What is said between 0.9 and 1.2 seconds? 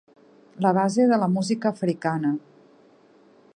de